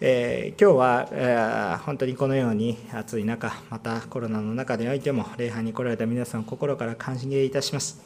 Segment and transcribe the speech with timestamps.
[0.00, 8.00] えー、今日は、えー、本当にこのように暑い中、またコロナの中においても、礼拝に来られた皆さんを、心から感激いたします。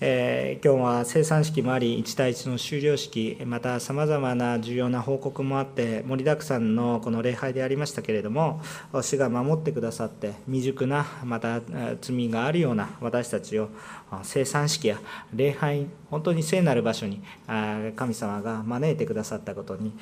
[0.00, 8.60] えー、今日は生産式もあり、1対1の終了式、またさまざまな重要な報告もあって、盛りだくさんのこの礼拝でありましたけれども、
[9.02, 11.60] 主が守ってくださって、未熟な、また
[12.00, 13.68] 罪があるような私たちを、
[14.24, 14.98] 生産式や
[15.32, 17.22] 礼拝、本当に聖なる場所に
[17.94, 19.92] 神様が招いてくださったことに、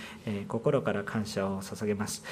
[0.48, 2.22] 心から感謝を捧げます。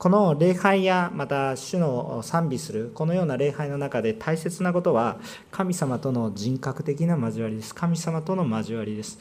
[0.00, 5.18] この礼拝やまた主の賛美するこのような礼拝の中で大切なことは
[5.50, 7.74] 神様との人格的な交わりです。
[7.74, 9.18] 神様との交わりです。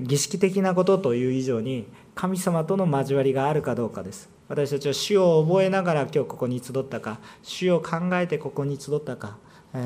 [0.00, 4.30] 儀式的なことという以上に神様との交わりがあるかどうかです。
[4.48, 9.36] 私たちは主を覚えながら今日ここに集ったか、主を考えてここに集ったか、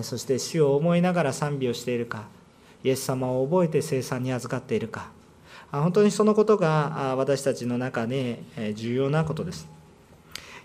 [0.02, 2.28] そして主を思いながら賛美をしているか
[2.84, 5.10] イエス様を覚えて生産に預かっているか
[5.72, 8.42] 本当にそのことが私たちの中で
[8.74, 9.66] 重要なことです。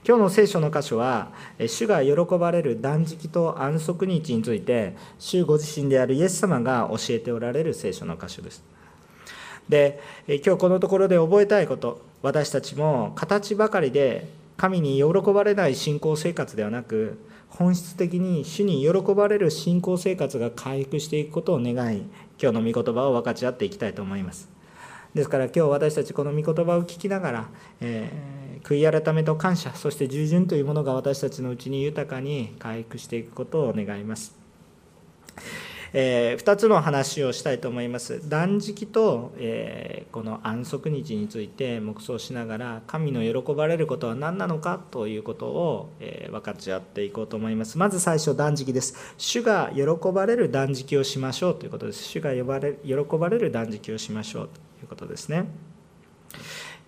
[0.05, 1.31] 今日の聖書の箇所は
[1.67, 8.63] 主が喜ばれる断食と安息日について主ご自身であるイエス様が教えておられる聖書の箇所です。
[9.69, 17.17] で今日このところで覚えたいこと私たちも形ばかりで神に喜ばれない信仰生活ではなく
[17.50, 22.03] 本質的に主に喜ばれる信仰生活が回復していくことを願い
[22.41, 24.56] 今日の御言葉を分かち合っていきたいと思います。
[25.17, 27.49] ですから今日私たちこの御言葉を聞きながら、
[27.81, 34.38] えー、悔い改めと感謝そして従順というものが私たちのうちに豊かに回復していくことを願います
[35.93, 38.27] えー、2つの話をしたいと思います。
[38.27, 47.77] 断食と、えー、この安息日について黙想しながら神の喜ばれることは何なのかということを、えー、分かち合っていこうと思います。
[47.77, 49.15] まず最初断食です。
[49.17, 52.03] 主が喜ばれる断食をしましょうということです。
[52.03, 54.49] 主が呼ばれ喜ばれる断食をしましょう
[54.88, 55.45] いうことですね。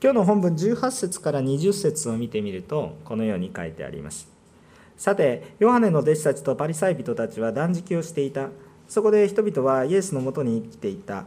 [0.02, 4.30] 今日の本文18節から20節を見てみるとこのように書いてあります。
[4.98, 8.50] さて、ヨハネの弟子たちとパリサイ人たちは断食をしていた。
[8.88, 11.26] そこで人々はイエスのもとに来ていた。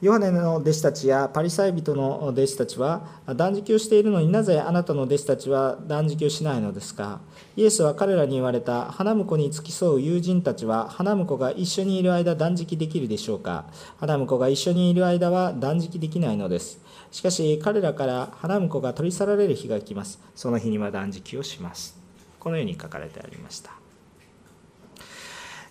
[0.00, 3.06] ヨハネの弟子たちやパリサイ人の弟子たちは
[3.36, 7.20] 断食をしているのになぜあなたの弟子たちは断食をしないのですか？
[7.56, 13.64] イエスは彼らに言われた花婿に付き添う友人たちは花婿が一緒にいる間断食できるでしょうか？
[13.98, 16.80] 花婿が一緒にいる間は断食できないのです。
[17.10, 20.20] しかし彼らから花婿が取り去られる日が来ます。
[20.34, 21.96] その日には断食をします。
[22.40, 23.83] このように書かれてありました。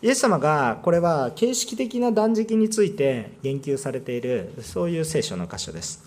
[0.04, 6.04] イエス様がこれは形式的な断食について言及されているそういう聖書の箇所です。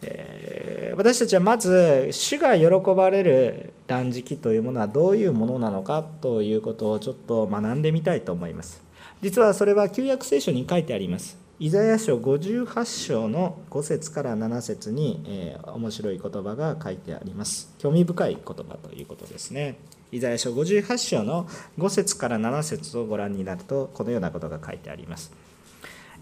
[0.00, 8.82] え私たちはまず主が喜ばれる断食というものはどういうものなのかということをちょっと学んでみたいと思います。
[9.20, 11.36] 実はそれは旧約聖書に書いてあります。
[11.58, 17.74] イザヤ書58章の5節から7節に、えー、面白い言葉が書いてあります。
[17.78, 19.76] 興味深い言葉ということですね。
[20.12, 25.32] イザヤ書58章の5節から7節をご覧になるとこのようなことが書いてあります。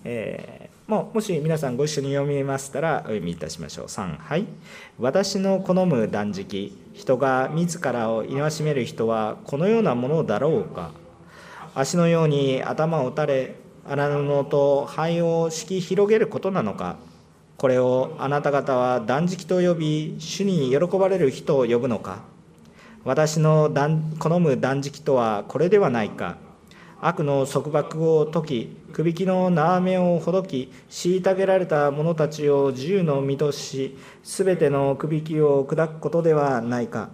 [0.06, 3.86] えー、もうもし皆さんご一緒に読みましたらお読みいたしましょう。
[3.86, 4.46] 3はい
[4.98, 10.90] 私の好む断食人が自らを戒める人はこのようなものだろうか
[11.74, 13.54] 足のように頭を打たれ
[13.86, 16.96] 荒布と灰を敷き広げることなのか
[17.56, 22.22] これをあなた方は断食と呼び主に喜ばれる人を呼ぶのか
[23.04, 23.70] 私の
[24.18, 26.38] 好む断食とはこれではないか。
[27.02, 37.10] 悪の束縛を解きくびきの縄目をほどき虐げられた者たちを自由の身としすべてのくびきを砕くことではないか。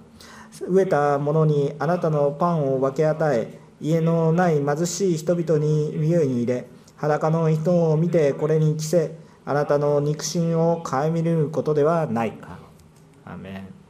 [0.53, 12.59] 飢えた者にあなたのパンを分け与え家のない貧しい人々に身をに入れ裸の人を見てこれに着せあなたの肉親を顧みることではないか。
[13.25, 13.81] アメン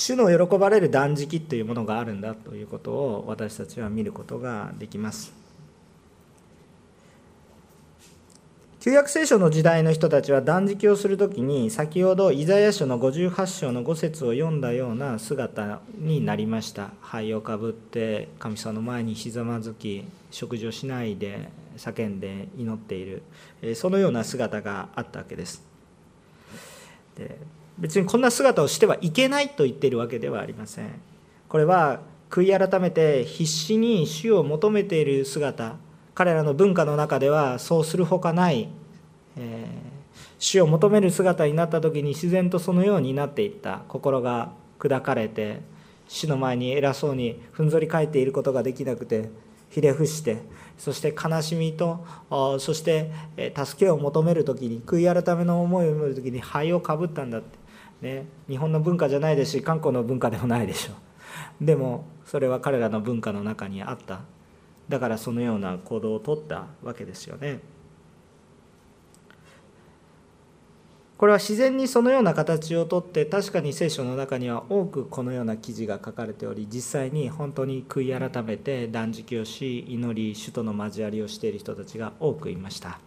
[0.00, 5.34] 主の喜ばれる断食というものがあるんだということを私たちは見ることができます。
[8.80, 23.22] 旧約聖書の時代の人たちは断食をするときに先ほどイザヤ書の58章の5節を読んだような姿になりました灰をかぶって神様の前にひざまずき食事をしないで叫んで祈っている
[23.74, 25.62] そのような姿があったわけです
[27.18, 27.36] で
[27.78, 30.90] 別にこんな姿をしてはいけないと言っているわけではありません。
[31.48, 35.76] これは悔い改めて必死に主を求めている姿。
[36.14, 38.68] 彼らの文化の中ではそうするほかない、
[39.38, 39.66] えー、
[40.38, 43.82] 主を求める姿になった時に自然とそのようになっていった。
[43.88, 45.60] 心が砕かれて
[46.08, 49.30] 主の前に偉そうにふんぞり返っていることができなくて
[49.70, 50.42] ひれ伏して
[50.76, 52.04] そして悲しみと
[52.58, 53.12] そして
[53.54, 57.58] 助けを求める時に悔い改めの思いを見る時に灰をかぶったんだって、
[58.02, 61.64] ね、日本の文化じゃないですし韓国の文化でもないでしょう。
[61.64, 64.20] でもそれは彼らの文化の中にあった。
[64.88, 67.60] だからそのような行動をとったわけですよね。
[71.16, 83.00] これは自然にそのような形をとって確かに聖書の中には多くこのような記事が書かれており実際に本当に悔い改めて断食をし祈り主との交わりをしている人たちが多くいました。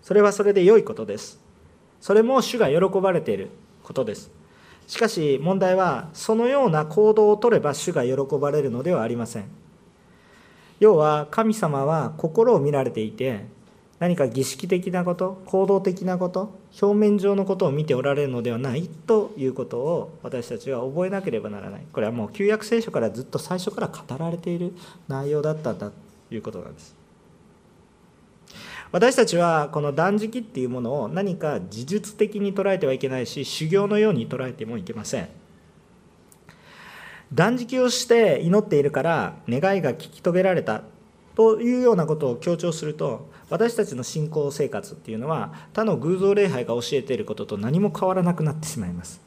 [0.00, 1.38] それはそれで良いことです。
[2.00, 3.50] それも主が喜ばれている。
[3.84, 4.32] ことです。
[4.88, 9.44] しかし問題はそのような行動をとれば主が喜ばれるのではありません。
[10.80, 13.46] 要は神様は心を見られていて
[14.00, 21.86] 何か儀式的なこと行動的なこと表面上のことを見ておられるのではないということを私たちは覚えなければならない。
[21.92, 24.74] これはもう旧約聖書からずっと最初から語られている
[25.08, 27.03] 内容だったんだということなんです。
[28.94, 35.28] 私たちはこの断食っていうものを何か事実的に捉えてはいけないし修行のように捉えてもいけません。
[37.32, 40.82] 断食をして祈っているから願いが聞き遂げられた
[41.34, 49.20] というようなことを強調すると私たちの信仰生活っていうのは他の偶像礼拝が教えていることと何も変わらなくなってしまいます。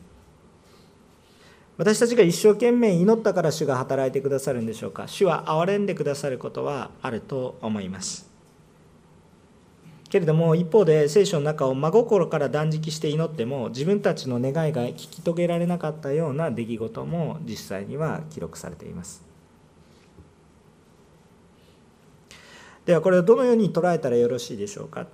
[1.75, 5.10] 私たちが一生懸命祈ったから主が働いてくださるんでしょうか。
[5.10, 8.27] 主は憐れんでくださることはあると思います。
[10.09, 19.24] けれども一方で聖書の中を真心から断食して祈っても自分たちの願いが聞き遂げられなかったような出来事も実際には記録されています。
[22.86, 25.07] ではこれをどのように捉えたらよろしいでしょうか。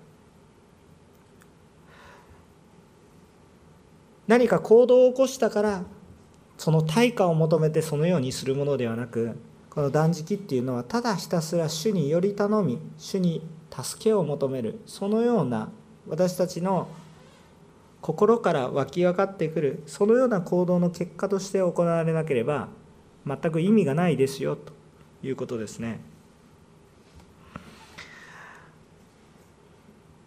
[4.27, 5.83] 何か行動を起こしたから
[6.57, 9.37] その対価を求めてそのようにするものではなく
[9.69, 13.41] この断食っていうのはただひたすら主により頼み主に
[13.81, 15.69] 助けを求めるそのような
[16.07, 16.87] 私たちの
[18.01, 22.67] 心から湧き上がってくるそのような行動の結果として行われなければ
[23.25, 24.73] 全く意味がないですよと
[25.25, 25.99] いうことですね。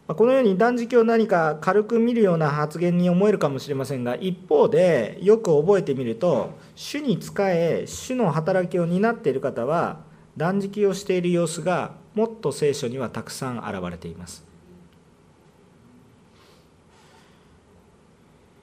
[0.07, 9.99] このように断食を何か軽く見るような発言に思えるかもしれませんが一方でよく覚えてみると主に仕え主の働きを担っている方は
[10.37, 14.45] 断食をしている様子がもっと聖書にはたくさん現れています。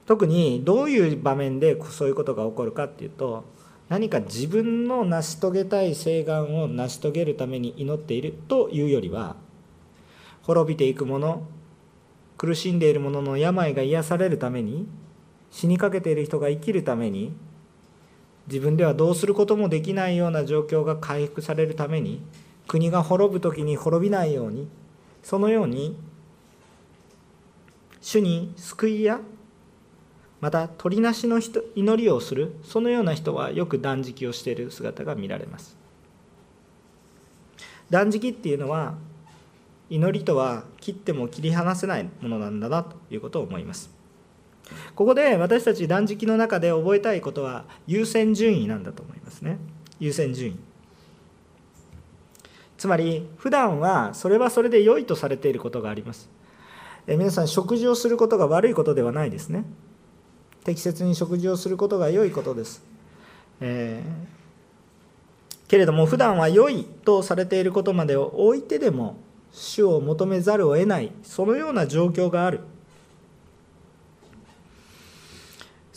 [0.06, 3.46] 特にどういう場面でそういうことが起こるかっていうと
[3.90, 9.38] 何か自分の成し遂げたい請願を成し遂げるために祈っているというよりは
[10.42, 11.44] 滅びていく者
[12.38, 14.88] 苦しんでいる者の病が癒されるために
[15.52, 17.34] 死にかけている人が生きるために
[18.48, 22.22] 自分ではどうすることもできないような状況が回復されるために
[22.68, 24.68] 国が滅ぶ時に滅びないように
[25.22, 25.98] そのように
[28.01, 29.22] 主に救いや
[30.42, 35.78] また取りなしの人祈りをするそのような人はよく断食をしている姿が見られます。
[37.89, 38.96] 断食っていうのは
[39.89, 44.02] 祈りとは切っても切り離せないものなんだなということを思います。
[44.96, 49.58] ここで私たち断食の中で覚えたいことは優先順位なんだと思いますね。
[50.00, 50.60] 優先順位。
[52.78, 56.30] つまり普段はそれはそれで良いとされていることがあります。
[57.08, 59.65] え皆さん食事をすることが悪いことではないですね。
[60.63, 62.82] 適切に食事をすることが良いことです、
[63.60, 69.18] えー、けれども普段は良いとされていることまでを置いてでも
[69.51, 72.62] 主を求めざるを得ないそのような状況がある。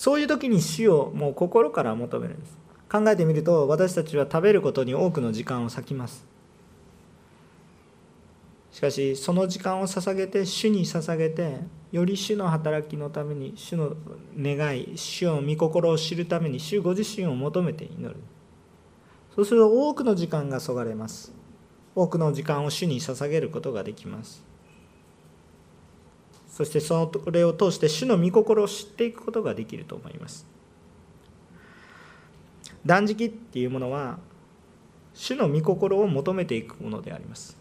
[0.07, 2.57] そういう時に主をもう心から求めるんです。
[2.89, 6.25] 考えてみると私たちは食べることに多くの時間を割きます。
[8.71, 11.59] しかしその時間を捧げて主に捧げて
[11.91, 13.97] より主の働きのために主の
[14.39, 18.15] 願い主を御心を知るために主ご自身を求めて祈る。
[19.35, 21.33] そうすると多くの時間がそがれます。
[21.97, 24.46] 多くの時間を主に捧げることができます。
[26.57, 30.47] そしてそれを通して主の御心を知っていくことができると思います。
[32.87, 34.17] 断食っていうものは
[35.13, 37.59] 主の御心を求めていくものであります。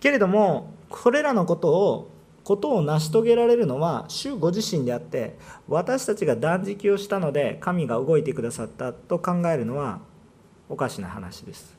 [0.00, 2.10] けれどもこれらのことを
[2.44, 5.36] ことを成し遂げられるのは主ご自身であって
[5.68, 10.00] 私たちが断食をしたので神が動いてくださったと考えるのは
[10.66, 11.76] おかしな話です。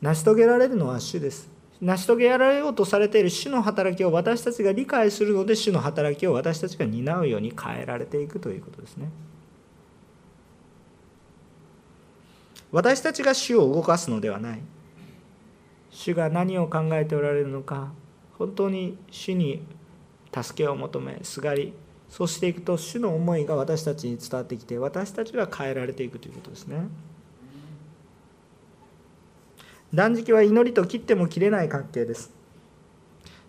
[0.00, 1.61] 成し遂げられるのは主です。
[1.82, 9.10] 成し遂げられようとされている主の働きを私たちが理解するので主の働きを私たちが担うように変えられていくということですね。
[12.70, 14.60] 私たちが主を動かすのではない。
[15.90, 17.92] 主が何を考えておられるのか
[18.38, 19.62] 本当に主に
[20.34, 21.74] 助けを求めすがり
[22.08, 26.86] そうしていくと主の思いが私たちに伝わってきて私たちは変えられていくということですね。
[29.94, 32.32] 断食は祈りと切っても切れない関係です。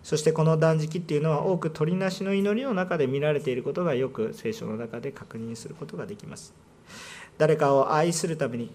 [0.02, 6.52] そしてこの断食っていうのは多く取りなしの祈りの中で見られていることがよく聖書の中で確認することができます。
[7.38, 8.70] 誰かを愛するために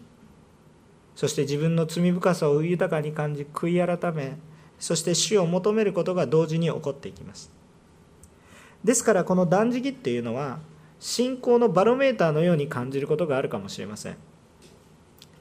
[1.15, 4.37] そして自分の罪深さを豊かに感じ悔い改め
[4.79, 7.51] そして主を求めることが同時に起こっていきます。
[8.83, 10.59] ですからこの断食っていうのは
[10.99, 14.17] 信仰のバロメーターのように感じることがあるかもしれません。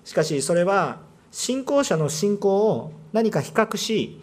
[0.04, 4.20] しかしそれは信仰者の信仰を何か比較し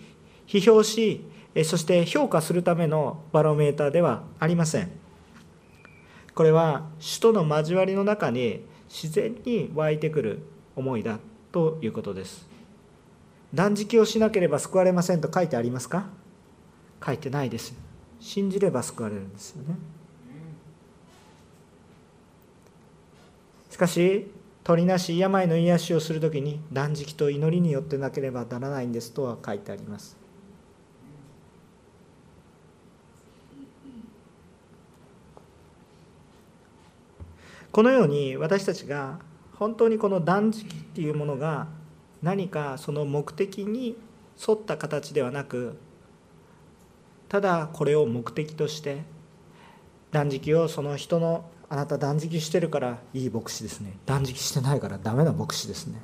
[0.48, 1.26] 批評し
[1.64, 4.92] そして評価するためのバロメーターではありません。
[6.34, 10.40] これは主との交わりの中に自然に湧いてくる
[10.76, 11.20] 思いだ
[11.54, 12.46] ということです。
[13.54, 16.08] 断食をしなければ救われませんと書いてありますか？
[17.06, 17.74] 書いてないです。
[18.20, 19.76] 信じれば救われるんですよね。
[23.70, 24.30] しかし
[24.66, 30.18] 取りなし病の癒しをするときに断食と祈りによってなければならないんですとは書いてあります。
[37.72, 39.20] このように私たちが
[39.54, 41.68] 本当にこの断食っていうものが
[42.24, 43.96] 何かその目的に
[44.48, 45.78] 沿った形ではなく
[47.30, 49.04] ただこれを目的として
[50.12, 53.98] 断食をその人のあなた断食してるからいい牧師ですね。
[54.06, 56.00] 断食してないからダメな牧師ですね。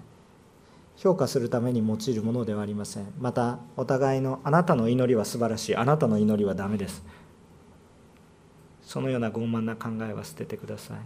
[0.98, 3.06] 評価するために用いるものではありません。
[3.22, 5.76] またお互いのあなたの祈りは素晴らしい。
[5.78, 7.02] あなたの祈りはダメです。
[8.84, 10.98] そのような傲慢な考えは捨ててください。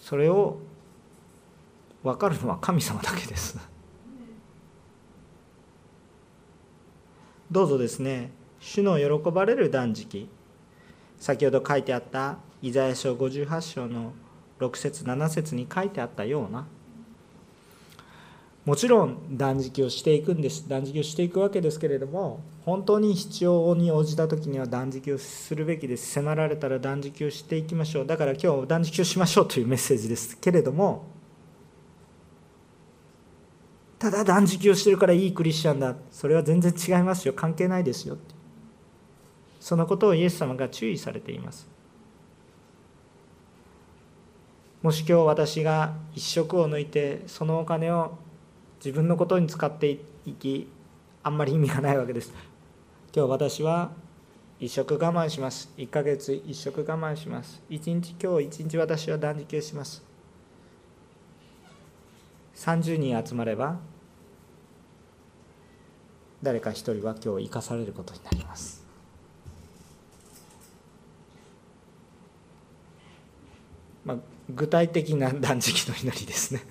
[0.00, 0.56] それを
[2.02, 3.58] 分かるのは神様だけです。
[7.50, 10.26] どうぞですね主の喜ばれる断食。
[11.18, 14.12] 先ほど書いてあったイザヤ書58章の
[14.58, 16.66] 6節7節に書いてあったような。
[18.64, 26.10] もちろん断食をしていくんです断食をしていくわけですけれども本当に必要に応じた時には断食をするべきです。
[26.14, 28.06] 迫られたら断食をしていきましょう。
[28.06, 31.04] だから今日断食をしましょうというメッセージですけれども
[34.00, 35.94] ただ断食をしてるからいいクリスチャンだ。
[36.10, 37.34] それは全然違いますよ。
[37.34, 38.18] 関係ないですよ
[39.60, 41.75] そのことをイエス様が注意されています。
[44.86, 48.16] もし今日私が一食を抜いてそのお金を
[48.78, 50.68] 自分のことに使っていき
[51.24, 52.32] あんまり意味がないわけです。
[53.12, 53.90] 今日私は
[54.60, 55.72] 一食我慢します。
[55.76, 57.60] 1ヶ月一食我慢します。
[57.68, 60.04] 一日今日一日私は断食をします。
[62.54, 63.80] 30人集まれば
[66.44, 68.86] 誰か一人は今日生かされることになります。
[74.04, 76.62] まあ、具体的な断食の祈りですね。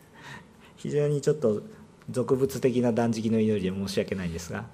[0.76, 1.62] 非常にちょっと
[2.10, 4.66] 俗物的な断食の祈りで申し訳ないんですが。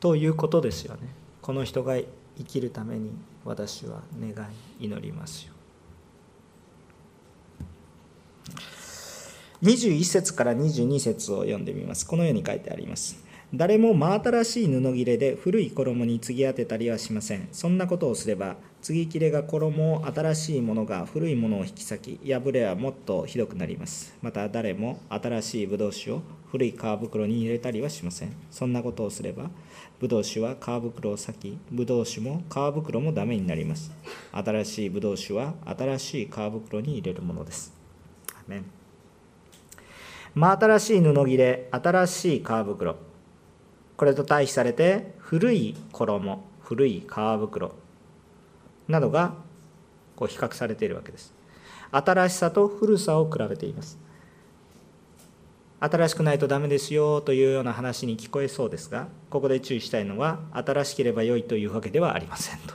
[0.00, 1.00] ということですよね。
[1.42, 3.10] この人が生きるために
[3.44, 4.30] 私は願
[4.80, 5.52] い祈りますよ。
[9.62, 12.06] 21節から22節を読んでみます。
[12.06, 13.29] このように書いてあります。
[13.52, 17.48] 誰も真新しい布切れで古い衣に継ぎ当てたりはしません。
[17.50, 24.16] そんなことをすれば継ぎ切れが衣を新しいものが古いものを引き裂き破れはもっとひどくなります。
[24.22, 28.36] また誰も新しいブドウ酒を古い皮袋に入れたりはしません。
[28.52, 29.50] そんなことをすれば
[29.98, 33.90] ブドウ酒は皮袋を裂きブドウ酒も皮袋もダメになります。
[34.30, 37.74] 新しいブドウ酒は新しい皮袋に入れるものです。
[38.32, 38.64] アメン。
[40.36, 43.09] 真新しい布切れ新しい皮袋。
[44.00, 47.06] これと対比されて古い衣古い皮
[47.38, 47.74] 袋
[48.88, 49.34] などが
[50.16, 51.34] こう比較されているわけです。
[51.92, 53.98] 新しさと古さを比べています。
[55.80, 62.72] 新しくないとダメですよというような話に聞こえそうですがここで注意したいのは新しければ良いというわけではありません と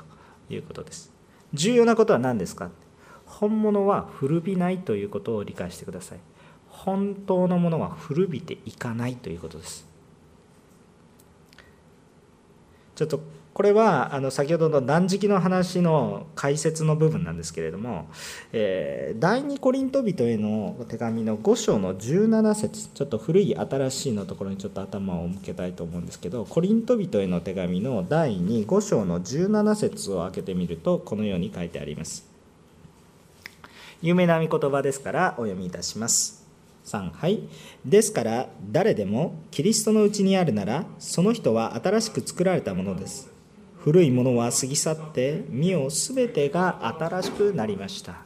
[0.53, 1.11] いうことです。
[1.55, 2.69] 重要なことは何ですか？
[3.25, 6.19] 本物は古びないということを理解してください。
[6.69, 9.94] 本当のものは古びていかないということです。
[12.95, 13.19] ちょっと
[13.53, 18.09] これはあの先ほどの断食の話の解説の部分なんですけれども、
[18.51, 32.35] えー、第二コリント人への手紙の5章の17節ちょっと古い新しいのところにちょっと頭を向けたいと思うんですけどコリント人への手紙の第25章の17節を開けてみるとこのように書いてあります。
[34.01, 36.44] 有名な御言葉ですからお読みいたします
[36.85, 37.39] 3はい。
[37.83, 43.31] ですから誰でもキリストのうちにあるならその人は新しく作られたものです。
[43.79, 48.24] 古いものは過ぎ去って身をすべてが新しくなりました。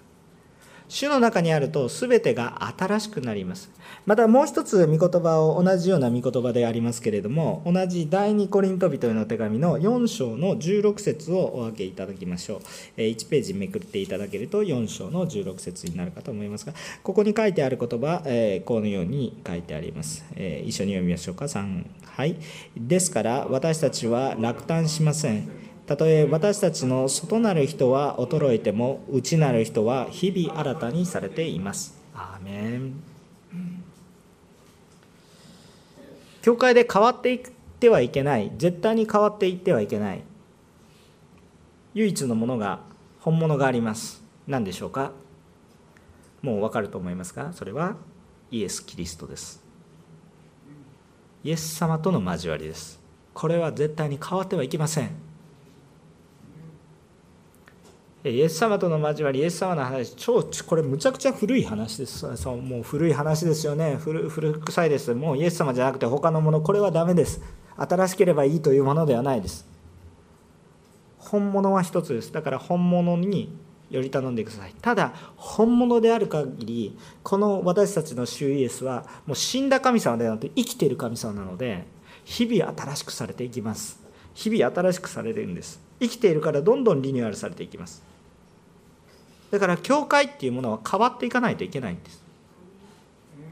[0.90, 3.70] 主の中にあると全てが新しくなります。
[4.06, 12.56] またもう一つ御言葉を同じような御言葉でありますけれども同じ第二コリント人への手紙の4章の16節をお分けいただきましょ
[12.98, 13.02] う。
[13.02, 18.24] 1ページめくっていただけると4章の16節になるかと思いますがここに書いてある言葉
[18.66, 20.26] このように書いてあります。
[20.36, 21.46] 一緒に読みましょうか。
[21.46, 22.36] 3はい。
[22.76, 25.69] ですから私たちは落胆しません。
[25.90, 31.98] たとえ私たちの外なる人は衰えても内なる人は日々新たにされています。
[32.14, 32.94] アーメン。
[36.44, 37.40] 教会で変わっていっ
[37.80, 38.52] てはいけない。
[38.56, 40.22] 絶対に変わっていってはいけない。
[41.96, 42.82] 唯一のものが
[43.22, 44.22] 本物があります。
[44.46, 45.12] 何でしょうか？
[46.44, 47.96] もう分かると思いますがそれは
[48.52, 49.60] イエス・キリストです。
[51.44, 53.00] イエス様との交わりです。
[53.34, 55.28] これは絶対に変わってはいけません。
[58.24, 62.36] イエス様との交わり、イエス様の話、超、これむちゃくちゃ古い話です。
[62.36, 64.28] そうもう古い話ですよね古。
[64.28, 65.14] 古臭いです。
[65.14, 67.42] もうイエス様じゃなくて他のもの、これはダメです。
[67.78, 69.66] 新しければいいというものではないです。
[71.18, 72.34] 本物は一つです。
[72.34, 73.58] だから本物に
[73.90, 74.76] より頼んでください。
[74.82, 81.86] ただ、本物である限り、この私たちの主イエスは、もう死んだ神様ではなくて生きている神様なので、
[82.26, 83.98] 日々新しくされていきます。
[84.34, 85.89] 日々新しくされているんです。
[86.00, 88.04] 生きているからどんどんリニューアルされていきます。
[89.52, 92.24] だから教会っていうものは変わっていかないといけないんです。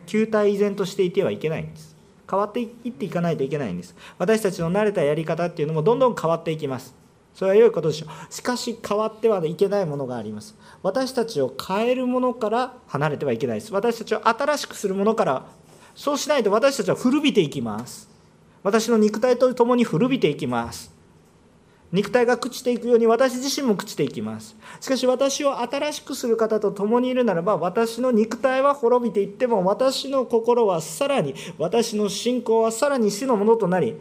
[0.05, 1.95] 旧体依然としていてはいけないんです。
[2.29, 3.95] 変わっていっていかないといけないんです。
[4.17, 6.93] 私たちの慣れたやり方っていうのもどんどん変わっていきます。
[7.33, 8.33] それは良いことでしょう。
[8.33, 10.55] しかし変わってはいけないものがあります。
[10.83, 13.73] 私たちを変えるものから離れてはいけないです。
[13.73, 15.45] 私たちを新しくするものから
[15.95, 18.09] そうしないと私たちは古びていきます。
[18.63, 20.96] 私の肉体と共に古びていきます。
[21.91, 24.57] 肉体が朽ちていくように私自身も朽ちていきます。
[24.81, 33.95] しかし私を新しくする方と共にいるならば私の肉体は滅びていっても私の心はさらに私の信仰はさらに死のものとなり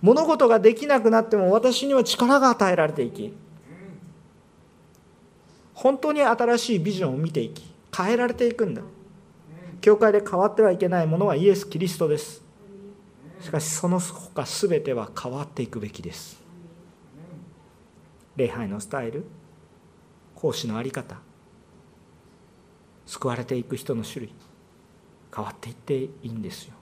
[0.00, 3.34] 物事ができなくなっても私には力が与えられていき
[5.74, 7.64] 本当に新しいビジョンを見ていき
[7.96, 8.82] 変えられていくんだ。
[9.80, 12.45] 教会で変わってはいけないものはイエス・キリストです。
[13.40, 16.42] しかしその他全ては変わっていくべきです。
[18.36, 19.24] 礼拝のスタイル
[20.34, 21.16] 奉仕の在り方
[23.06, 24.34] 救われていく人の種類
[25.34, 26.74] 変わっていっていいんですよ。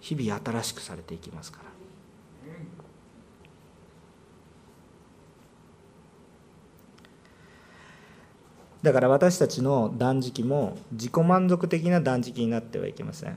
[0.00, 1.76] 日々新しくされていきますから。
[8.82, 13.36] だから私たちの断食も自己満足的な断食になってはいけません。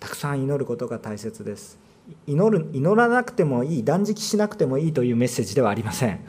[0.00, 1.78] たくさん祈ることが大切です。
[2.26, 6.20] 祈る祈らなくてもいい断食しなくてもいいというメッセージではありません。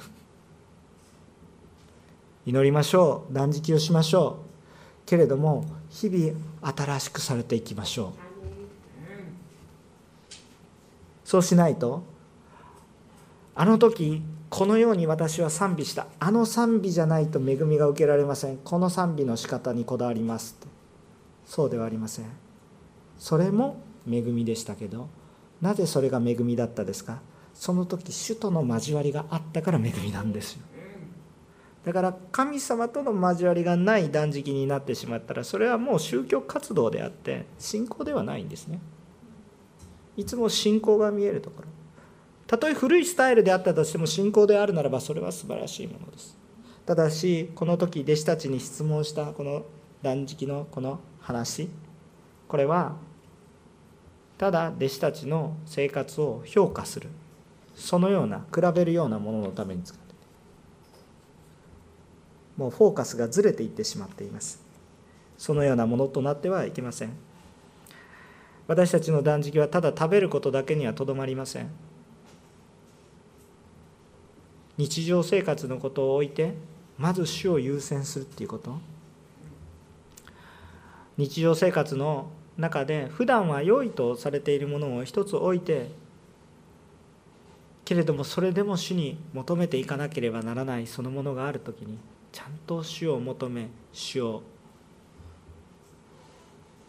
[2.45, 3.34] 祈りましょう。
[3.34, 5.05] 断食をしましょう。
[5.05, 8.12] けれども日々新しくされていきましょう。
[11.23, 12.03] そうしないと
[13.55, 16.08] あの時このように私は賛美した。
[16.19, 18.58] あの賛美じゃないと恵みが受けられません。
[18.58, 20.58] この賛美の仕方にこだわります
[21.45, 22.48] そうではありません。
[23.19, 23.77] それも
[24.10, 25.10] 恵みでしたけど
[25.62, 27.21] なぜそれが恵みだったですか？
[27.53, 30.62] その時主との交わりがあったから恵みなんですよ。
[31.84, 38.79] だから神様との交わりがない断食になってしまったらそれはもう宗教活動であって信仰ではないんですね。
[40.15, 41.67] いつも信仰が見えるところ。
[42.47, 46.38] たとえ古いスタイルであったとしても信仰であるならばそれは素晴らしいものです。
[46.86, 49.65] ただしこの時弟子たちに質問したこの
[50.01, 51.69] 断食のこの話。
[52.47, 52.95] これは
[54.39, 57.10] ただ弟子たちの生活を評価する。
[57.75, 60.13] そのような比べるようなもののために使って
[62.58, 64.62] もうフォーカスがずれていってしまっています。
[65.38, 67.12] そのようなものとなってはいけません。
[68.67, 71.69] 私たちの断食はただ食べることだけにはとどまりません。
[74.78, 76.54] 日常生活のことを置いて
[76.97, 78.78] まず主を優先するっていうこと。
[81.17, 85.89] 日常生活の中で普段は良いとされているものを一つ置いて
[87.86, 91.98] けれどもそれでも主に求めていかなければならないそのものがある時に
[92.32, 94.43] ちゃんと主を求め主を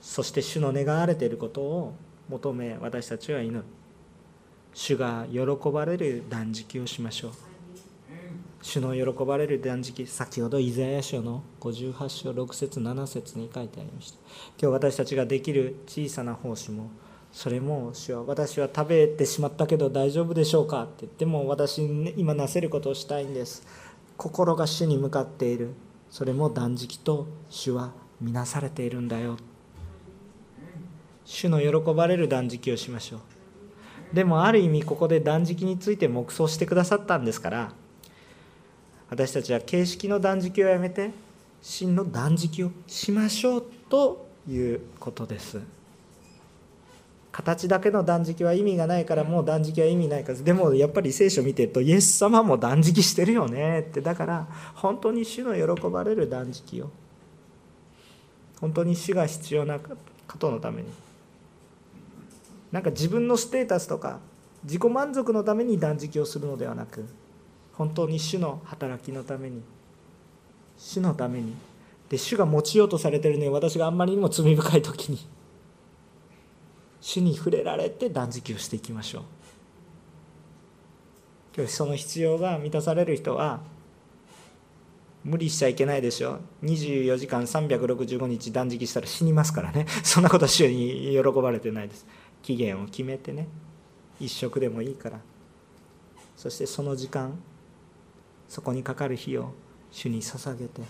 [0.01, 1.95] そして主の願われていることを
[2.29, 3.65] 求め私たちは祈る。
[4.73, 7.50] 主が喜ばれる断食をしましょう。
[8.63, 14.19] 主の喜ばれる断食先ほどイザヤ書の58章6節7節に書いてありました。
[14.61, 16.91] 今日私たちができる小さな奉仕も
[17.33, 21.83] それも主は私は食べてしまったけど大丈夫でしょうかって言っても私
[22.17, 23.67] 今なせることをしたいんです。
[24.17, 25.71] 心が主に向かっている。
[26.11, 29.39] それも断食と主は見なされているんだよ。
[31.25, 33.21] 主の喜ばれる断食をしましょう。
[34.13, 37.73] でもある意味ここで断食について黙想してくださったんですから
[39.11, 41.11] 私たちは形式の断食をやめて
[41.61, 45.61] 真の断食をしましょうということです。
[47.33, 53.81] 形だけの断食は意味がないからもう断食は意味ないからでもやっぱり聖書を見てるとイエス様も断食してるよね。
[53.81, 56.91] ってだから本当に主の喜ばれる断食を
[58.61, 59.89] 本当に主が必要なこ
[60.39, 60.89] とのために
[62.73, 64.21] なんか自分のステータスとか
[64.65, 67.05] 自己満足のために断食をするのではなく
[67.81, 69.63] 本当に主の働きのために
[70.77, 71.55] 主のために。
[72.11, 75.19] で主が持ちようとされてるね私があんまりにも罪深い時に。
[77.01, 79.23] 主に触れられて断食をしていきましょう。
[81.57, 83.61] 今日その必要が満たされる人は
[85.25, 86.39] 無理しちゃいけないでしょ。
[86.63, 89.87] 24時間365日断食したら死にますからね。
[90.05, 92.07] そんなことは主に喜ばれてないです。
[92.43, 93.49] 期限を決めてね。
[94.21, 95.19] 一食でもいいから。
[96.37, 97.39] そしてその時間
[98.51, 99.55] そこにかかる日を
[99.93, 100.83] 主に捧げて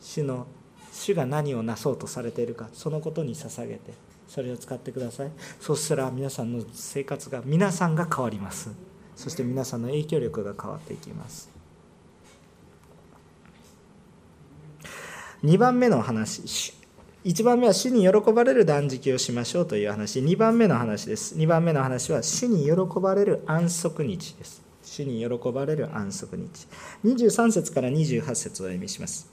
[0.00, 0.46] 主の
[0.92, 3.92] 主が何をなそうとされているかそのことに捧げて
[4.28, 5.30] それを使ってください。
[5.60, 8.70] そしたら皆さんの生活が皆さんが変わります。
[9.14, 11.50] そして皆さんの影響力が変わっていきます。
[15.44, 16.72] 2番目の話
[17.24, 21.36] 1番目は主に喜ばれる断食をしましょうという話2番目の話です。
[21.36, 24.71] 2番目の話は主に喜ばれる安息日です。
[24.92, 26.66] 主に喜ばれる安息日
[27.04, 29.30] 23節から28節を読みします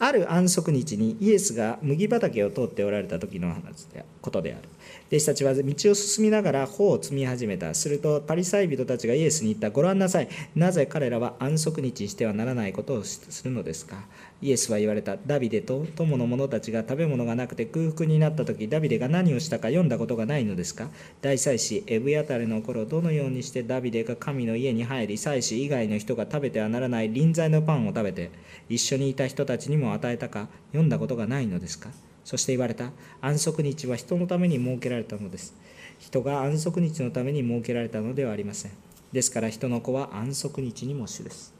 [0.00, 4.68] ある安息日にイエスが麦畑を通っておられた時の話でことである
[5.08, 7.74] 弟子たちは道を進みながら頬を積み始めた。
[7.74, 9.70] するとパリサイ人たちがイエスに言った。
[9.70, 10.28] ご覧なさい。
[10.54, 14.04] なぜ彼らは安息日にしてはならないことをするのですか？
[14.40, 15.16] イエスは言われた。
[15.16, 20.90] ダビデと友の者たちが食べ物がなくて空腹になった時、ダビデが何をしたか読んだことがないのですか？
[21.20, 28.30] 大祭司エブヤタレの頃、どのようにしてダビデが神の家に入り、祭司以外の人が食べてはならない臨在のパンを食べて、
[28.68, 31.90] 一緒にいた人たちにも与えたか読んだことがないのですか？
[32.24, 32.92] そして言われた。
[33.20, 35.54] 安息日は人のために設けられたのです。
[35.98, 38.72] 人が安息日のために設けられたのではありません。
[39.12, 41.52] ですから人の子は安息日にも主です。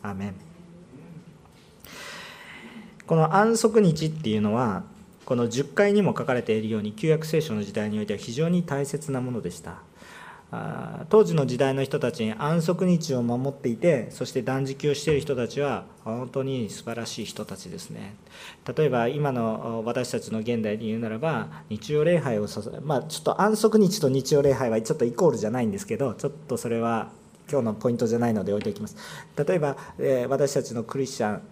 [0.00, 0.51] アメン。
[3.06, 4.84] この安息日っていうのは
[5.24, 9.78] この10回にも書かれているように旧約聖書の時代においては非常に大切なものでした。
[11.08, 18.14] 当時の時代の人たちに安息日を守っていてそして断食をしている人たちは本当に素晴らしい人たちですね。
[18.76, 22.48] 例えば今の私たちの現代で言うならば日曜礼拝を
[22.84, 27.08] まあちょっと安息日と日曜礼拝はちょっとイコールじゃないんですけどちょっとそれは
[27.50, 28.96] 今日のポイントじゃないので置いておきます。
[29.36, 31.42] 例えば、え私たちのクリスチャン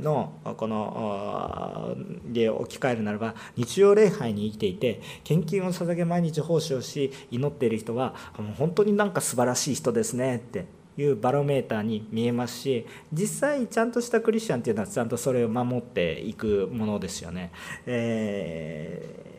[0.00, 1.96] のこの
[2.32, 17.52] 例を置き換えるならば日曜礼拝に生きていて献金を捧げ毎日奉仕をし祈っている人はもう本当になんか素晴らしい人ですねっていうバロメーターに見えますし実際ちゃんとしたクリスチャンっていうのはちゃんとそれを守っていくものですよね。
[17.86, 19.35] えー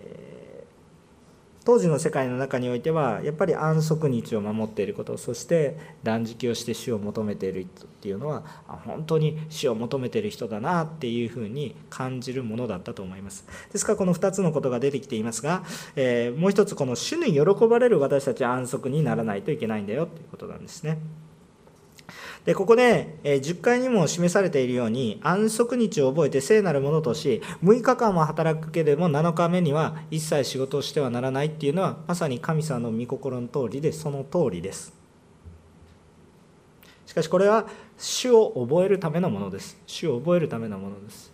[1.68, 8.44] 当時の世界の中においてはやっぱり安息日を守っていることそして断食をして死を求めている人っていうのは
[8.86, 15.66] 本当に死を求めている人だなっていうふうに感じるものだったと思いますですからこの2つのことが出てきていますが、
[15.98, 21.00] えー、もう一つこの主に喜ばれる私たちは安息にならないといけないんだよっていうことなんですね。
[22.48, 34.94] でここでえ10回にも示されているように安息日を覚えて聖なるものとし6日間も働くけれども7日目には一切仕事をしてはならないっていうのはまさに神様の御心の通りでその通りです。
[37.06, 39.78] しかしこれは主を覚えるためのものです。
[39.86, 41.34] 主を覚えるためのものです。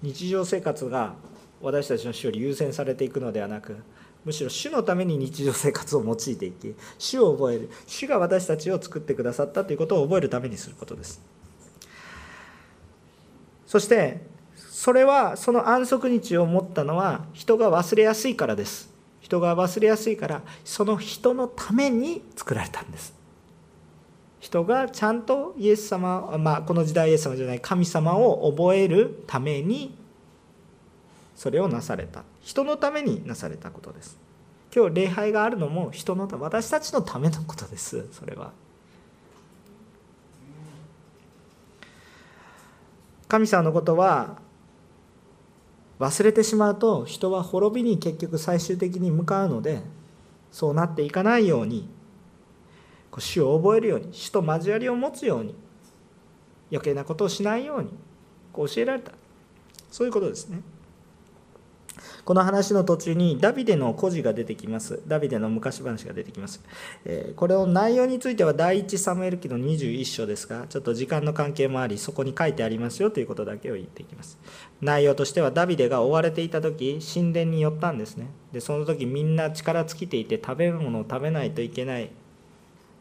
[0.00, 1.12] 日常生活が
[1.60, 3.76] 私たちの主より優先されていくのではなく
[4.24, 11.20] むしろ主のために日常生活を用いていき主を覚える主が私たちを作ってくださったということを覚えるためにすることです。
[13.66, 14.20] そして
[14.56, 18.90] それはその安息日を持ったのは人が忘れやすいからです。
[19.20, 23.14] 人が忘れやすいからその人のために作られたんです。
[24.40, 29.96] 人がちゃんとイエス様、まあ、この時代イエス様じゃない神様を覚えるために
[31.42, 32.22] それをなされた。
[32.40, 34.16] 人のためになされたことです。
[34.72, 38.06] 今日礼拝があるのも人の私たちのためのことです。
[38.12, 38.52] それは。
[43.26, 44.38] 神様のことは
[45.98, 49.82] 忘れてしまうと人は滅びに結局最終的に向かうので
[50.52, 51.88] そうなっていかないように
[53.18, 55.56] 主を覚えるように主と交わりを持つように
[56.70, 57.88] 余計なことをしないように
[58.52, 59.10] こう教えられた。
[59.90, 60.62] そういうことですね。
[62.24, 65.00] この話の途中にダビデの故事が出てきます。
[65.06, 66.62] ダビデの昔話が出てきます、
[67.04, 74.38] えこれを内容については第一サムエル記の21章ですがちょっと時間の関係もありそこに書いてありますよということだけを言っていきます。
[74.80, 78.30] 内容としてはダビデが追われていた時神殿に寄ったんですね。
[78.52, 82.10] でその時みんな力尽きていて食べ物を食べないといけない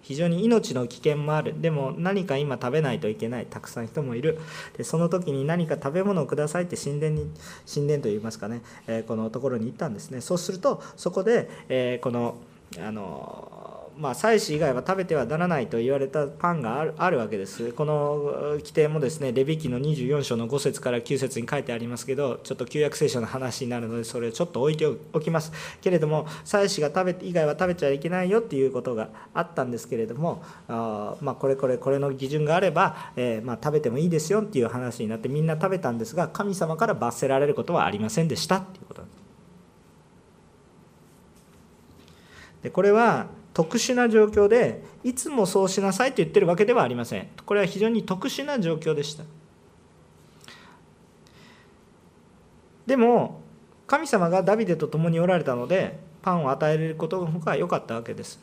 [0.01, 1.59] 非常に命の危険もある。
[1.61, 3.45] でも何か今食べないといけない。
[3.45, 4.39] たくさん人もいる。
[4.77, 7.31] でその時に何か食べ物をくださいって神殿に
[7.71, 10.21] 神殿といいますかね、えー、このところに行ったんですね。
[10.21, 12.35] そうするとそこで、えー、この
[12.79, 13.60] あの
[14.01, 17.71] まあ、祭司以外は食べてはならないと言われたパンがあるわけです。
[17.73, 25.51] この規定もですね、レビ記の24章の5節から9節に書いてありますけど、ちょっと旧約聖書の話になるので、それをちょっと置いておきます。
[25.81, 39.01] けれども、祭司が食べ以外は食べちゃいけないよっていうことがあったんですけれども、あまあ、これこれこれの基準があれば、えー、まあ、食べてもいいですよっていう話になって、みんな食べたんですが、神様から罰せられることはありませんでしたっていうこと
[42.63, 47.27] でこれは特殊な状況でいつもそうしなさいと言ってるわけではありません。
[47.45, 49.23] これは非常に特殊な状況でした。
[52.85, 53.41] でも
[53.87, 58.39] 神様がダビデと共におられたのでパンを与えれることが良かったわけです。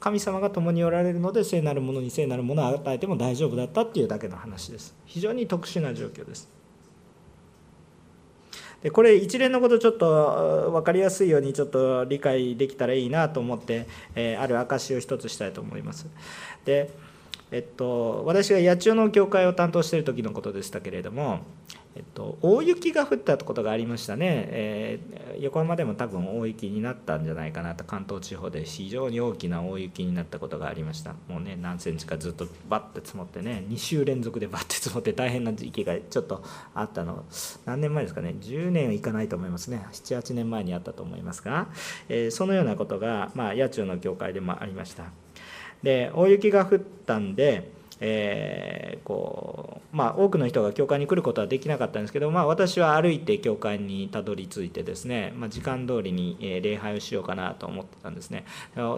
[0.00, 4.94] 神様が共におられるので聖なるものに聖なるものを与えても大丈夫だったっていうだけの話です。
[5.06, 6.55] 非常に特殊な状況です。
[8.82, 16.06] でこれ一連のことちょっと分かりやすいようにちょっと理解できたらいいなと思って、えー、ある証を一つしたいと思います。
[16.64, 16.90] で
[17.52, 21.40] えっと、私が八千代の教会を担当している時のことでしたけれども、
[21.96, 31.14] えっと、大雪が降ったことがありましたね、えー、横浜でも多分大雪になったんじゃないかなと関東地方で非常に大きな大雪になったことがありました。
[31.28, 37.24] もうね何センチかずっとバッて積もってね2週連続でバッて積もって大変な時期がちょっとあったの。
[37.64, 38.34] 何年前ですかね。
[38.40, 39.86] 10年いかないと思いますね。
[39.92, 41.68] 78年前にあったと思いますが、
[42.10, 45.04] えー、そのようなことが、まあ、八千代の教会でもありました。
[45.82, 58.44] で大雪が降ったんでえー、こうまあ、多くの人が教会に来ることはできなかったんですけど、まあ、私は歩いて教会にたどり着いてですね、まあ、時間通りに礼拝をしようかなと思ってたんですね。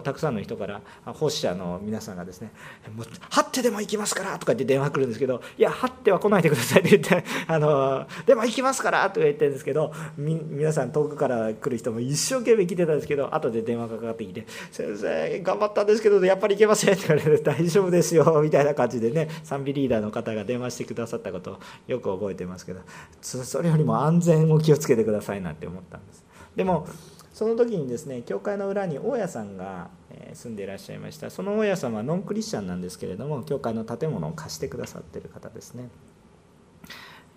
[0.03, 2.51] たくさんの人から奉仕者の皆さんがですね
[2.93, 22.81] 「もう張ってでも行きますから」とか言って電話来るんですけど「いや張っては来ないでください」って言って「あのでも行きますから」とか言ってるんですけど皆さん遠くから来る人も一生懸命来てたんですけど後で電話がかかってきて「先生頑張ったんですけどやっぱり行けません」って言われて「大丈夫ですよ」みたいな感じじでね賛美リーダーの方が電話してくださったことをよく覚えてますけど
[23.21, 26.25] それよりも安全を気をつけてくださいなんて思ったんです。
[26.55, 26.87] でも
[27.33, 29.89] その時にですね教会の裏に大家さんが
[30.33, 31.29] 住んでいらっしゃいました。
[31.29, 35.89] その大家さんはノンクリスチャンなんですけれども教会の建物を貸してくださってる方ですね。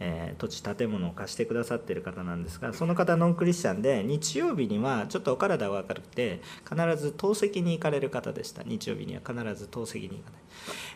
[0.00, 8.64] え、土地建物を貸してくださってる方なんですがその方ノンクリスチャンで日曜日にはちょっとお体が悪くて必ず透析に行かれる方でした。
[8.64, 10.41] 日曜日には必ず透析に行かない、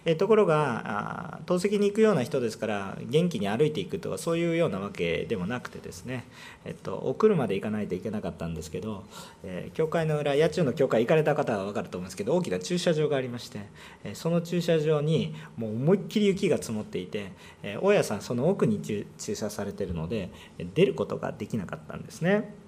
[0.04, 6.24] え、ところが透析に行くような人ですから元気に歩いていくとかそういうようなわけでもなくてですね、
[6.64, 9.04] えっと、お車で行かないといけなかったんですけど、
[9.42, 13.60] えー、教会の裏八千代の教会行かれた方は分かると思うんですけど大きな駐車場がありまして、
[14.04, 20.30] えその駐車場にもう思いっきり雪が積もっていて、え大家さんその奥に駐車されてるので
[20.74, 22.65] 出ることができなかったんですね。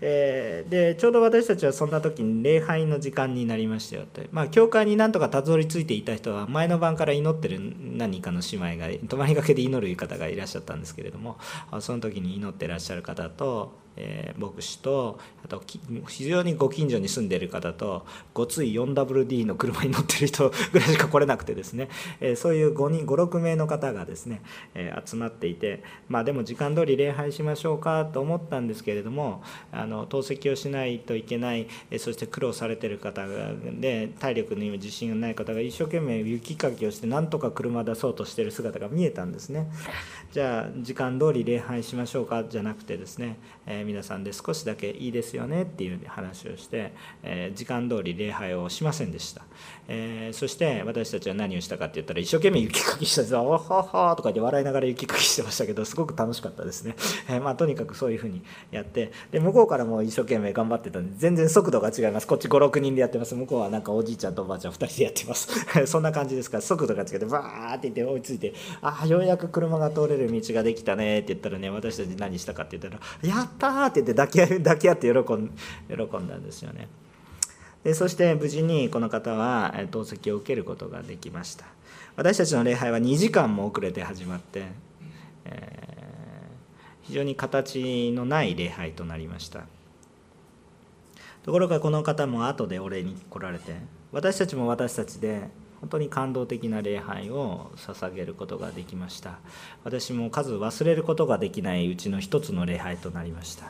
[0.00, 11.38] えー、でちょうど私たちはそんな時に礼拝の時間になりましたよって、まあ、教会になんとかたどり着いていた人は前の晩から祈ってる何かの姉妹が泊まりがけで祈る方がいらっしゃったんですけれども
[11.80, 15.62] その時に祈ってらっしゃる方とえー、牧師とあと
[16.08, 21.88] 非常にご近所に住んでいる方とごつい 4WD の車に乗ってる人 ぐらいしか来れなくてですね、
[22.20, 24.42] えー、そういう5人56名の方がですね、
[24.74, 33.26] えー、集まっていてまあでも時間通り礼拝しましょうかと思ったんですけれどもあの透析をしないといけない、えそして苦労されてる方
[33.80, 39.70] で体力に自信がない方が一生懸命雪かきをしてなんとか車出そうとしてる姿が見えたんですね。
[40.32, 46.92] じゃあ時間通り礼拝しましょうかじゃなくてですね、え皆さんで少しだけいいですよねっていう話をして、
[47.22, 49.42] え時間通り礼拝をしませんでした、
[49.88, 53.22] えそして私たちは何をしたかって言ったら一生懸命雪かきした。
[53.22, 56.96] んですおほほとか言って笑いながら雪かきしてましたけどすごく楽しかったですね、
[57.28, 59.12] えまあ、とにかくそういうふうにやって。
[59.30, 62.26] で向こうからも一生懸命頑張ってたんで全然速度が違います。
[62.26, 63.34] こっち56人でやってます。
[63.34, 65.48] 向こうはなんかおじいちゃんとおばあちゃん2人でやってます。
[65.86, 73.02] そんな感じですから速度が違ってバーって言って追いついてああようやく車が通れる道ができたねって言ったらね私たち何したかって言ったら
[73.36, 75.50] 「やったー!」って言って抱き合抱き合って喜ん
[75.88, 76.88] 喜んだんですよね。
[77.84, 81.66] でそして無事にこの方は透析を受けることができました。
[82.16, 84.64] 私たちの礼拝は2時間も遅れて始まって、
[85.44, 89.66] えー、非常に形のない礼拝となりました。
[91.44, 93.74] ところがこの方も後でお礼に来られて
[94.12, 99.38] 私たちも私たちで本当に感動的な礼拝を捧げることができました。
[99.84, 103.66] 私も数忘れることができないうちの一つの礼拝となりました。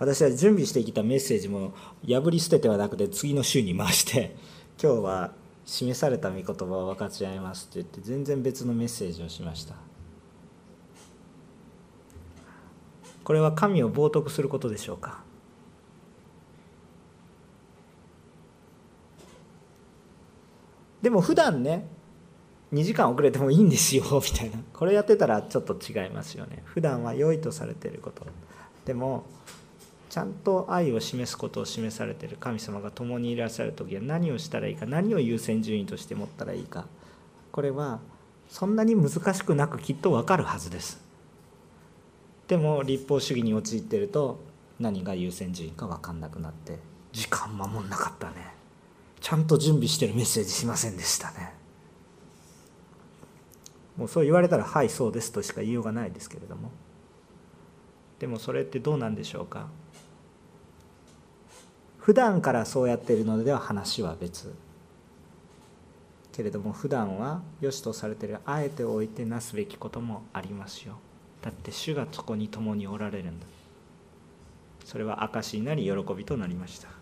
[0.00, 1.74] 私は準備してきたメッセージも
[2.08, 4.34] 破り捨ててはなくて次の週に回して
[4.82, 5.32] 今日は
[5.66, 9.74] 示された御言葉を分かち合いますって言って全然別のメッセージをしました。
[13.22, 15.22] これは神を冒涜することでしょうか？
[21.02, 21.86] でも普段ね
[22.72, 24.58] 2時間遅れてもいいんですよ みたいな。
[24.72, 26.62] これやってたらちょっと違いますよね。
[26.64, 28.26] 普段は良いとされていること。
[28.86, 29.26] でも
[30.10, 36.86] ちゃんと愛を示すことを示されている神様が共にいらっしゃる時は何をしたらいいか何を優先順位として持ったらいいか。
[37.52, 38.00] これは
[38.48, 41.00] そんなに難しくなくきっと分かるはずです。
[42.48, 44.40] でも立法主義に陥ってると
[44.80, 46.78] 何が優先順位か分かんなくなって
[47.12, 48.54] 時間守んなかったね。
[49.20, 51.54] ちゃんと準備してるメッセージしませんでしたね。
[53.96, 56.72] もうそう言われたら「はいそうです」としか言いようがないですけれども。
[58.18, 59.68] でもそれってどうなんでしょうか？
[62.00, 64.52] 普段からそうやっているのでは話は別。
[66.32, 70.94] けれども普段は良しとされているあえておいてなすべきこともありますよ。
[71.42, 73.46] だって主がそこに共におられるんだ。
[74.84, 76.99] それは証になり喜びとなりました。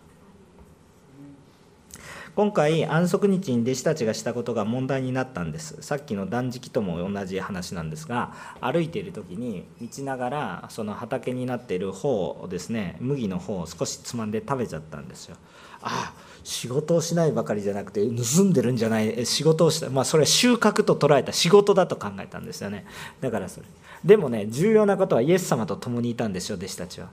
[2.39, 5.75] 今回安息日に弟子たちがしたことが問題になったんです。
[5.81, 15.35] さっきの断食とも同じ話なんですが歩いている時に道ながらその畑になっている方をですね麦の方を少しつまんで食べちゃったんですよ。
[15.81, 22.85] ああ仕事をしないばかりじゃなくて盗んでるんじゃない仕事をしたまあそれは収穫と捉えた仕事だと考えたんですよね。
[23.19, 23.65] だからそれ。
[24.05, 27.09] でもね重要なことはイエス様と共にいたんですよ弟子たちは。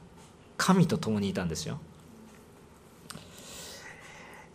[0.57, 1.81] 神と共にいたんですよ。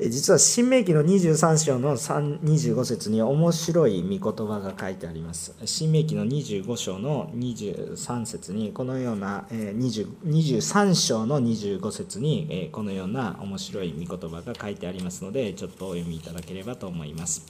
[0.10, 5.54] 実は新明記の23章の25節に面白い御言葉が書いてあります。
[5.66, 17.46] 新明記の25章の23節にこのような23章の25節にこのような面白い御言葉が書いてありますのでちょっとお読みいただければと思います。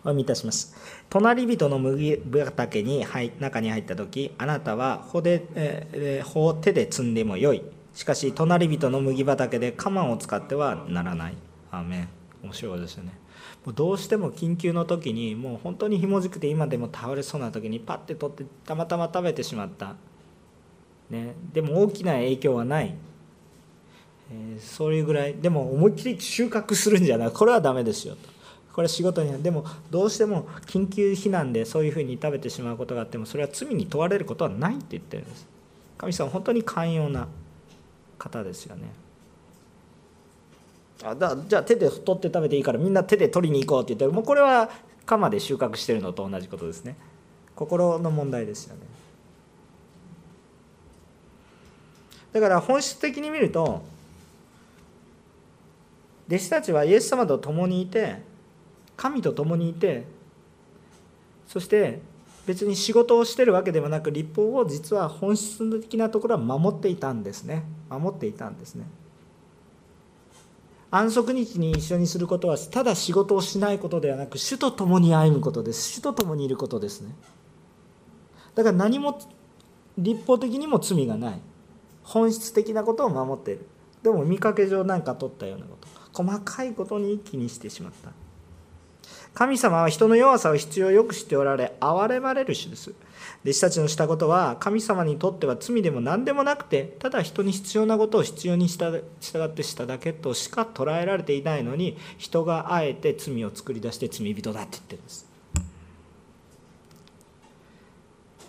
[0.00, 0.74] お読みいたします。
[1.10, 3.06] 隣人の麦畑に
[3.38, 7.62] 中に入った時あなたは穂で、えー、を手で摘んでもよい。
[8.00, 11.34] しかし隣人の麦畑で鎌を使ってはならない。
[11.70, 12.08] アーメン。
[12.42, 13.12] 面白いですよね。
[13.66, 19.96] もうどうしても緊急の時にもう本当にひもじくて今でも倒れそうな時にパッて取ってたまたま食べてしまった、
[21.10, 22.94] ね、でも大きな影響はない、
[24.32, 25.34] えー、そういうぐらい。
[25.34, 27.30] でも思いっきり収穫するんじゃない。
[27.30, 28.30] これはダメですよと。
[28.72, 35.46] これ仕事にでもどうしても緊急避難でそういうふうに食べてしまうことがあってもそれは罪に問われることはないって言ってるんです。
[35.98, 37.28] 神様本当に寛容な
[38.20, 38.82] 方ですよね。
[41.02, 44.70] あだじゃあ手で取って食べていいからみんな手で取りに行こうって言ってもうこれは
[45.06, 46.96] 鎌で収穫してるのと同じことですね。
[47.56, 48.82] 心の問題ですよね。
[52.32, 53.82] だから本質的に見ると
[56.28, 58.22] 弟子たちはイエス様と共にいて
[58.96, 60.04] 神と共にいて
[61.48, 62.00] そして
[62.50, 67.62] 別に仕事をしてるわけではなく立法を実は本質的なところは守っていたんですね。
[67.88, 68.86] 守っていたんですね。
[70.90, 75.92] 安息日に一緒にすることはただ仕事をしないことではなく主と共に歩むことです。
[75.92, 77.14] 主と共にいることですね。
[78.56, 79.20] だから何も
[79.96, 81.40] 立法的にも罪がない。
[82.02, 83.66] 本質的なことを守っている。
[84.02, 85.86] でも見かけ上なんか取ったようなこと。
[86.24, 88.10] 細かいことに気にしてしまった。
[89.34, 92.92] 神様は人の弱さを必要よく知っておられ憐れまれる主です。
[93.42, 105.30] 弟子たちのしたことは神様にとっては罪でも何でもなくてただ人に必要なことを必要に従ってしただけとしか捉えられていないのに人があえて罪を作り出して罪人だって言ってるんです。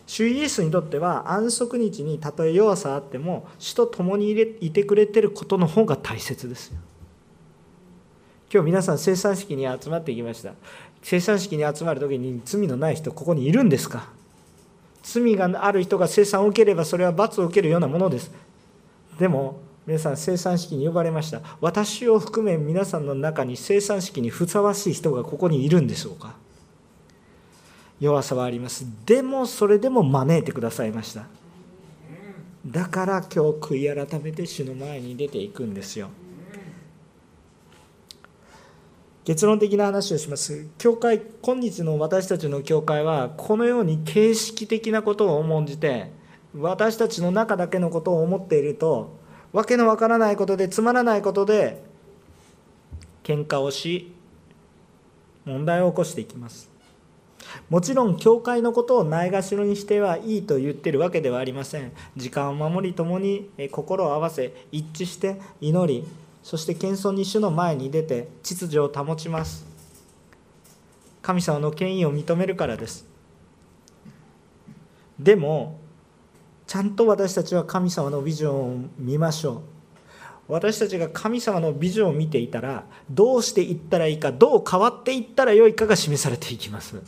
[0.07, 6.79] 主イエスにとっては安息日にたとえ弱さあっても主と共にいてくれてることの方が大切ですよ。
[8.53, 10.53] 今日皆さん生産式に集まってきました。
[11.01, 14.09] 生産式に集まる時に罪のない人ここにいるんですか？
[15.03, 18.29] 罪がある人が生産を受ければそれは罰を受けるようなものです。
[19.17, 21.41] でも皆さん生産式に呼ばれました。
[21.61, 26.35] 私を含め皆さんの中に生産式にふさわしい人がここにいるんでしょうか？
[28.01, 28.85] 弱さはあります。
[29.05, 31.25] でもそれでも招いてくださいました。
[32.65, 36.09] だから今日悔い改めて主の前に出ていくんですよ。
[39.23, 40.67] 結論的な話をします。
[40.79, 46.11] 教会今日の私たちの教会はこのように形式的なことを重んじて
[46.57, 49.15] 私たちの中だけのことを思っていると
[49.53, 51.83] わけのわからないことでつまらないことで
[53.23, 54.11] 喧嘩をし
[55.45, 56.71] 問題を起こしていきます。
[57.69, 61.91] もちろん教会のことをないがしろにしてはいいと言ってるわけではありません。
[62.15, 66.07] 時間を守り共に心を合わせ一致して祈り
[66.43, 69.65] そして謙遜に主の前に出て秩序を保ちます。
[71.21, 73.05] 神様の権威を認めるからです。
[75.19, 75.79] でも
[76.65, 79.61] ちゃんと私たちは神様のビジョンを見ましょう。
[80.47, 87.01] 私たちが神様のビジョンを見ていたらどうしていったらいいかどう変わっていったらよいかが示されていきます。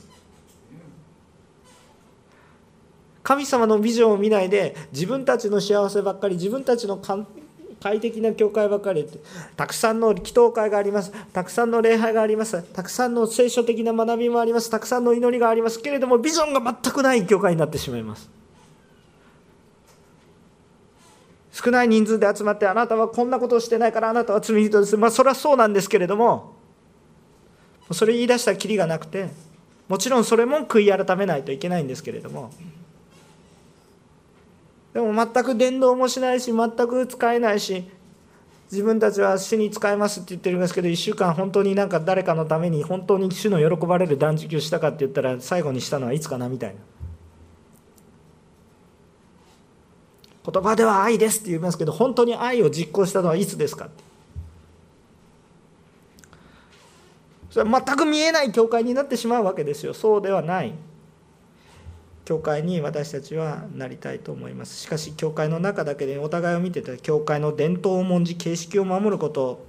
[3.23, 6.97] 神様のビジョンを見ないで自分たちの幸せばっかり自分たちの
[7.83, 9.05] 快適な教会ばかり
[9.57, 11.11] たくさんの祈祷会があります。
[11.33, 12.63] たくさんの礼拝があります。
[12.63, 14.69] たくさんの聖書的な学びもあります。
[14.69, 15.81] たくさんの祈りがあります。
[15.81, 18.29] けれどもビジョンが全くない教会になってしまいます。
[21.51, 24.95] 少ない人数で集まってあなたはこんなことをしてないからあなたは罪人です。
[24.95, 26.55] まあそれはそうなんですけれども
[27.91, 29.27] それ言い出したらきりがなくて
[29.89, 32.49] もちろんそれも悔い改めないといけないんですけれども
[34.93, 37.89] でも全く伝道もしないし全く使えないし
[38.71, 46.75] 自分たちは主に使えますって言ってるんですけど1週間本当になんか誰かのために本当に主の喜ばれる断食をしたかって言ったら最後にしたのはいつかなみたいな。
[50.51, 54.03] 言葉では愛ですって言いますけど本当に愛を実行したのはいつですかって。
[57.49, 59.93] それは全く見えない教会になってしまうわけですよ。
[59.93, 60.73] そうではない。
[62.25, 64.79] 教会に私たちはなりたいと思います。
[64.79, 69.65] しかし教会の中だけでお互いを見てて教会の伝統を重んじ形式を守ること。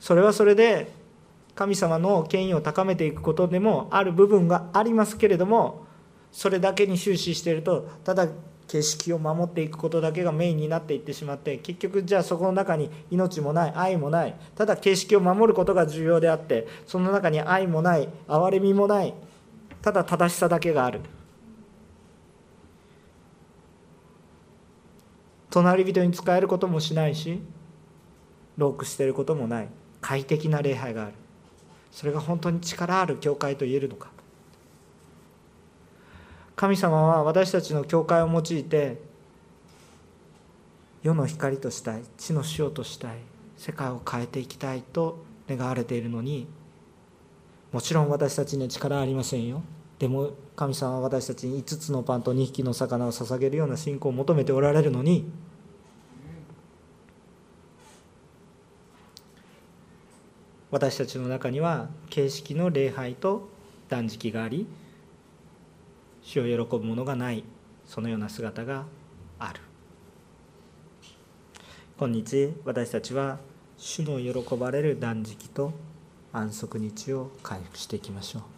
[0.00, 0.90] それはそれで
[1.54, 5.86] 神様の権威を高めていくことでもある部分がありますけれども
[6.30, 8.28] それだけに終始しているとただ
[8.68, 19.14] 形式を守っていくことだけがメインになっていってしまって結局じゃあそこの中に命もない愛もないただ形式を守ることが重要であってその中に愛もない憐れみもない
[19.80, 21.00] ただ正しさだけがある。
[25.50, 27.40] 隣人に使えることもしないし
[28.56, 29.68] ロークしてることもない。
[30.00, 31.12] 快適な礼拝がある。
[31.90, 34.10] それが本当に力ある教会と言えるのか。
[36.56, 38.98] 神様は私たちの教会を用いて
[41.02, 43.18] 世の光としたい地の塩としたい
[43.58, 46.46] 世界を変えていきたいと願われているのに
[47.72, 49.62] もちろん私たちには力ありませんよ。
[49.98, 55.30] でも神様は私たちに5つのパンと2匹の魚を捧げるような信仰を求めておられるのに
[60.70, 63.48] 私たちの中には形式の礼拝と
[63.88, 64.66] 断食があり
[66.22, 67.44] 主を喜ぶものがない
[67.86, 68.84] そのような姿が
[69.38, 69.60] ある。
[71.98, 73.38] 今日私たちは
[73.78, 75.72] 主の喜ばれる断食と
[76.32, 78.55] 安息日を回復していきましょう。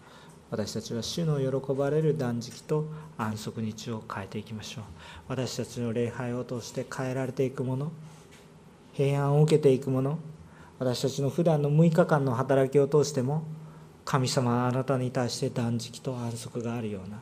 [0.51, 2.87] 私たちは主の喜ばれる断食と
[3.19, 4.85] 安息日を変えていきましょう。
[5.29, 7.93] 私たちの礼拝を通して変えられていくもの
[8.95, 10.19] 平安を受けていくもの
[10.79, 13.43] 私たちの普段の6日間の働きを通しても
[14.05, 17.19] 神様はあなたに対して断食と安息があるような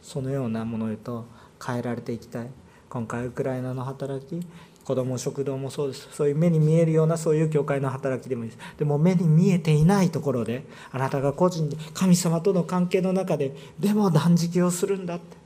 [0.00, 1.26] そのようなものへと
[1.64, 2.48] 変えられていきたい。
[2.88, 4.46] 今回ウクライナの働き
[4.86, 6.08] 子ども食堂もそうです。
[6.12, 8.60] そういう目に見えるようなそういう教会の働きでもいいです。
[8.78, 15.36] でも目に見えていないところであなたが個人で神様との関係の中ででも断食をするんだって。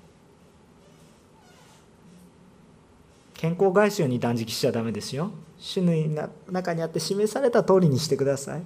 [3.32, 5.30] 健康外周に断食しちゃダメですよ。
[5.58, 5.94] 主の
[6.50, 8.62] 中にあって示された通りにしてください。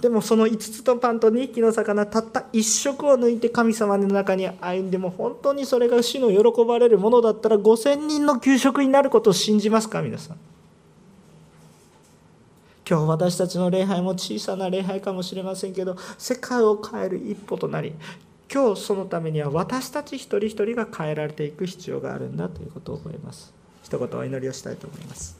[0.00, 10.36] でもその5つとパンと2匹の魚たった1食を抜いて神様の中に歩んでも本当にそれが主の喜ばれるものだったら5000人の給食になることを信じますか皆さん。
[12.88, 17.92] 今日私たちの礼拝も小さな礼拝かもしれませんけど世界を変える一歩となり
[18.50, 23.52] 今日そのためには私たち一人一人が変えられていく必要があるんだということを覚えます。
[23.82, 25.37] 一言お祈りをしたいと思います。